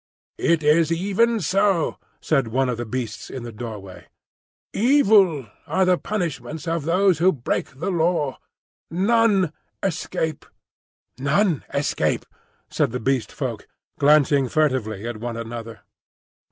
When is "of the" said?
2.69-2.87